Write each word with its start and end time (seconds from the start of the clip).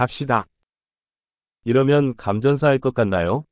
갑시다. 0.00 0.45
이러면 1.63 2.15
감전사할 2.15 2.79
것 2.79 2.93
같나요? 2.93 3.45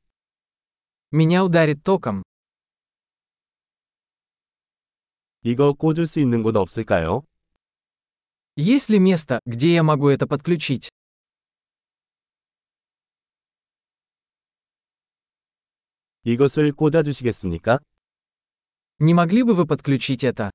Меня 1.12 1.44
ударит 1.44 1.84
током. 1.84 2.24
이거 5.44 5.74
꽂을 5.74 6.06
수 6.06 6.20
있는 6.20 6.44
곳 6.44 6.56
없을까요? 6.56 7.24
Есть 8.58 8.90
ли 8.90 9.00
место, 9.00 9.40
где 9.46 9.74
я 9.74 9.84
могу 9.84 10.10
это 10.10 10.28
подключить? 10.28 10.90
이것을 16.24 16.74
꽂아주시겠습니까? 16.74 17.80
Не 19.00 19.14
могли 19.14 19.44
бы 19.44 19.56
вы 19.56 19.66
подключить 19.66 20.24
это? 20.24 20.52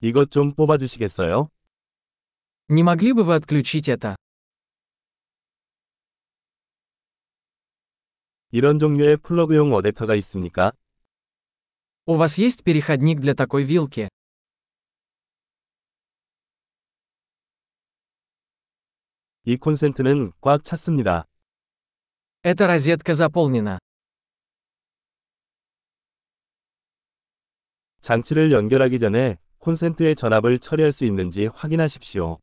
이것 0.00 0.30
좀 0.30 0.54
뽑아주시겠어요? 0.54 1.50
Не 2.67 2.83
могли 2.83 3.13
бы 3.13 3.23
вы 3.23 3.35
отключить 3.35 3.89
это? 3.89 4.15
이런 8.51 8.79
종류의 8.79 9.17
플러그용 9.17 9.71
어댑터가 9.71 10.15
있습니까? 10.17 10.73
У 12.05 12.15
вас 12.15 12.37
есть 12.39 12.63
переходник 12.63 13.19
для 13.19 13.35
такой 13.35 13.63
вилки? 13.63 14.09
이 19.45 19.57
콘센트는 19.57 20.31
꽉 20.41 20.63
찼습니다. 20.63 21.25
Эта 22.43 22.67
розетка 22.67 23.13
заполнена. 23.13 23.79
장치를 28.01 28.51
연결하기 28.51 28.97
전에 28.99 29.37
콘센트의 29.59 30.15
전압을 30.15 30.59
처리할 30.59 30.91
수 30.91 31.03
있는지 31.05 31.47
확인하십시오. 31.47 32.39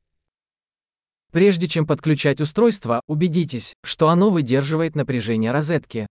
Прежде 1.32 1.68
чем 1.68 1.86
подключать 1.86 2.40
устройство, 2.40 3.00
убедитесь, 3.06 3.74
что 3.84 4.09
оно 4.09 4.30
выдерживает 4.30 4.95
напряжение 4.95 5.52
розетки. 5.52 6.06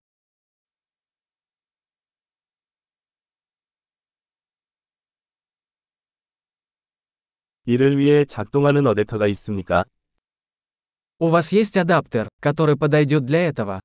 이를 7.65 7.97
위해 7.97 8.25
작동하는 8.25 8.83
어댑터가 8.83 9.27
있습니까? 9.31 9.85
У 11.17 11.29
вас 11.29 11.51
есть 11.51 11.77
адаптер, 11.77 12.29
который 12.39 12.77
подойдет 12.77 13.25
для 13.25 13.47
этого? 13.47 13.79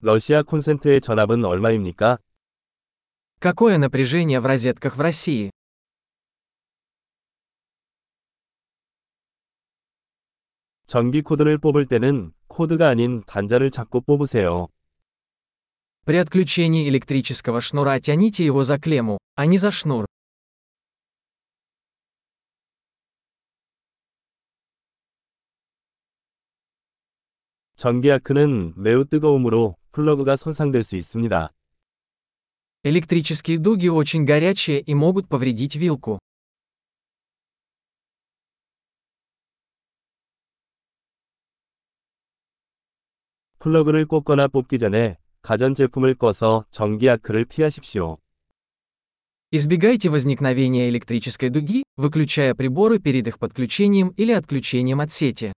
러시아 0.00 0.42
콘센트의 0.42 1.00
전압은 1.00 1.44
얼마입니까? 1.44 2.18
Какое 3.38 3.78
напряжение 3.78 4.40
в 4.40 4.46
розетках 4.46 4.96
в 4.96 5.00
России? 5.00 5.50
전기 10.86 11.22
코드를 11.22 11.58
뽑을 11.58 11.86
때는 11.86 12.32
코드가 12.48 12.88
아닌 12.88 13.22
단자를 13.26 13.70
잡고 13.70 14.00
뽑으세요. 14.00 14.68
При 16.04 16.16
отключении 16.16 16.88
электрического 16.88 17.60
шнура 17.60 18.00
тяните 18.00 18.44
его 18.44 18.64
за 18.64 18.78
клемму, 18.78 19.18
а 19.36 19.46
не 19.46 19.58
за 19.58 19.70
шнур. 19.70 20.06
전기 27.76 28.10
아크는 28.10 28.74
매우 28.76 29.04
뜨거우므로 29.04 29.76
플러그가 29.92 30.36
손상될 30.36 30.82
수 30.82 30.96
있습니다. 30.96 31.50
Электрические 32.82 33.58
дуги 33.58 33.88
очень 33.88 34.24
горячие 34.24 34.80
и 34.80 34.94
могут 34.94 35.28
повредить 35.28 35.76
вилку. 35.76 36.18
플러그를 43.64 44.06
꽂거나 44.06 44.48
뽑기 44.48 44.78
전에 44.78 45.18
가전제품을 45.42 46.14
꺼서 46.14 46.64
전기 46.70 47.08
아크를 47.08 47.44
피하십시오. 47.44 48.18
Избегайте 49.52 50.08
возникновения 50.08 50.88
электрической 50.88 51.50
дуги, 51.50 51.82
выключая 51.96 52.54
приборы 52.54 53.00
перед 53.00 53.26
их 53.26 53.38
подключением 53.38 54.10
или 54.16 54.32
отключением 54.32 55.00
от 55.00 55.10
сети. 55.10 55.52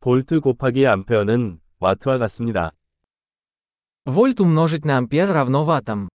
볼트 0.00 0.40
곱하기 0.40 0.86
암페어는 0.86 1.60
와트와 1.78 2.18
같습니다. 2.18 2.72
Вольт 4.06 4.38
умножить 4.38 4.84
на 4.84 4.98
ампер 4.98 5.32
равно 5.32 5.64
ваттам. 5.64 6.10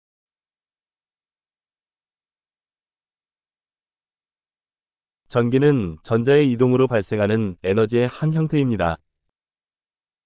전기는 5.31 5.99
전자의 6.03 6.50
이동으로 6.53 6.87
발생하는 6.87 7.56
에너지의 7.62 8.09
한 8.09 8.32
형태입니다. 8.32 8.99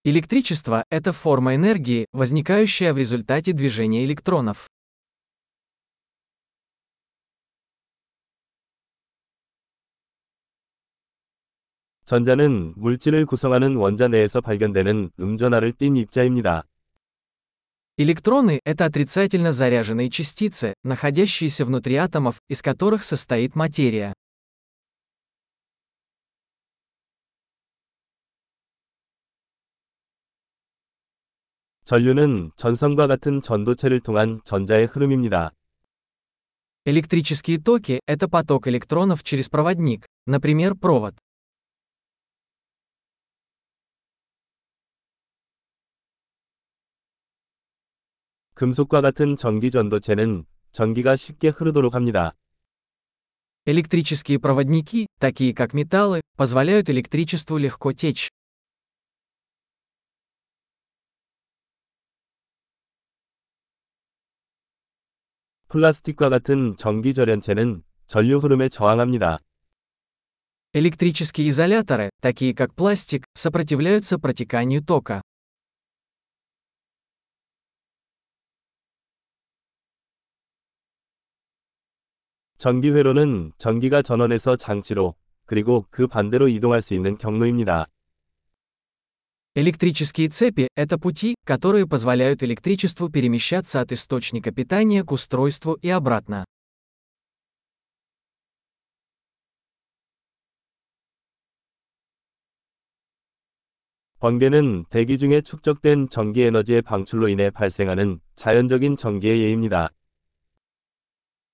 Электричество – 0.05 0.91
это 0.91 1.12
форма 1.12 1.55
энергии, 1.55 2.06
возникающая 2.12 2.93
в 2.95 2.99
результате 2.99 3.53
движения 3.53 4.05
электронов. 4.05 4.67
전자는 12.05 12.75
물질을 12.77 13.25
구성하는 13.25 13.77
원자 13.77 14.09
내에서 14.09 14.41
발견되는 14.41 15.11
음전하를 15.21 15.73
띤 15.73 15.97
입자입니다. 15.97 16.65
Электроны – 17.99 18.65
это 18.65 18.87
отрицательно 18.87 19.53
заряженные 19.53 20.09
частицы, 20.09 20.73
находящиеся 20.83 21.67
внутри 21.67 21.97
атомов, 21.97 22.41
из 22.49 22.62
которых 22.62 23.05
состоит 23.05 23.55
материя. 23.55 24.15
전류는 31.91 32.53
전선과 32.55 33.09
같은 33.09 33.41
전도체를 33.43 33.99
통한 33.99 34.41
전자의 34.45 34.87
흐름입니다. 34.87 35.51
Электрические 36.84 37.59
токи – 37.59 38.06
это 38.06 38.28
поток 38.28 38.69
электронов 38.69 39.25
через 39.25 39.49
проводник, 39.49 40.06
например, 40.27 40.75
провод. 40.75 41.17
금속과 48.55 49.01
같은 49.01 49.37
전기 49.37 49.73
전도체는 49.73 50.45
전기가 50.71 51.17
쉽게 51.17 51.49
흐르도록 51.49 51.95
합니다. 51.97 52.34
Электрические 53.67 54.39
проводники, 54.39 55.06
такие 55.19 55.53
как 55.55 55.75
металлы, 55.75 56.21
позволяют 56.37 56.89
электричеству 56.89 57.59
легко 57.59 57.93
течь. 57.93 58.31
플라스틱과 65.75 66.28
같은 66.28 66.77
전기 66.77 67.15
절연체는 67.15 67.83
전류 68.06 68.39
흐름에 68.39 68.69
저항합니다. 68.69 69.39
Электрические 70.73 71.49
изоляторы, 71.49 72.11
такие 72.21 72.55
как 72.55 72.75
пластик, 72.75 73.25
сопротивляются 73.34 74.19
протеканию 74.19 74.84
тока. 74.84 75.23
전기 82.59 82.91
회로는 82.91 83.53
전기가 83.56 84.03
전원에서 84.03 84.55
장치로 84.55 85.15
그리고 85.47 85.87
그 85.91 86.06
반대로 86.06 86.47
이동할 86.47 86.83
수 86.83 86.95
있는 86.95 87.17
경로입니다. 87.17 87.87
Электрические 89.56 90.28
цепи – 90.28 90.77
это 90.77 90.97
пути, 90.97 91.34
которые 91.45 91.87
позволяют 91.87 92.42
электричеству 92.42 93.09
перемещаться 93.09 93.81
от 93.81 93.91
источника 93.91 94.53
питания 94.53 95.03
к 95.03 95.10
устройству 95.10 95.75
и 95.75 95.89
обратно. 95.89 96.45
번개는 104.21 104.84
대기 104.91 105.16
중에 105.16 105.41
축적된 105.41 106.10
전기 106.10 106.42
에너지의 106.42 106.83
방출로 106.83 107.28
인해 107.28 107.48
발생하는 107.51 108.21
자연적인 108.34 108.98
전기의 108.98 109.41
예입니다. 109.41 109.89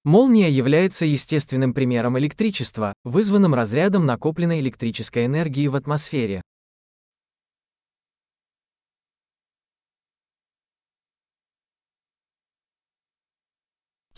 Молния 0.04 0.50
является 0.50 1.06
естественным 1.06 1.74
примером 1.74 2.18
электричества, 2.18 2.92
вызванным 3.04 3.54
разрядом 3.54 4.04
накопленной 4.04 4.60
электрической 4.60 5.26
энергии 5.26 5.68
в 5.68 5.76
атмосфере. 5.76 6.42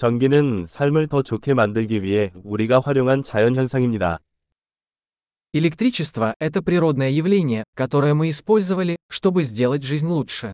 전기는 0.02 0.64
삶을 0.66 1.08
더 1.08 1.22
좋게 1.22 1.54
만들기 1.54 2.02
위해 2.02 2.32
우리가 2.44 2.80
활용한 2.80 3.22
자연 3.22 3.56
현상입니다. 3.56 4.20
Электричество – 5.52 6.40
это 6.40 6.62
природное 6.62 7.08
явление, 7.08 7.64
которое 7.74 8.14
мы 8.14 8.28
использовали, 8.28 8.96
чтобы 9.08 9.42
сделать 9.42 9.82
жизнь 9.82 10.06
лучше. 10.06 10.52